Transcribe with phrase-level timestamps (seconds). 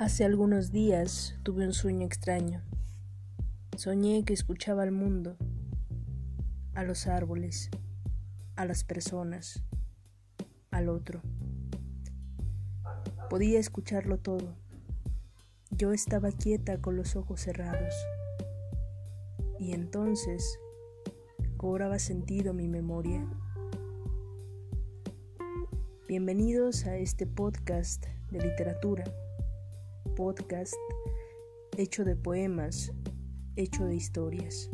[0.00, 2.62] Hace algunos días tuve un sueño extraño.
[3.76, 5.36] Soñé que escuchaba al mundo,
[6.72, 7.68] a los árboles,
[8.56, 9.62] a las personas,
[10.70, 11.20] al otro.
[13.28, 14.56] Podía escucharlo todo.
[15.70, 17.94] Yo estaba quieta con los ojos cerrados.
[19.58, 20.58] Y entonces
[21.58, 23.26] cobraba sentido mi memoria.
[26.08, 29.04] Bienvenidos a este podcast de literatura
[30.20, 30.74] podcast
[31.78, 32.92] hecho de poemas,
[33.56, 34.68] hecho de historias.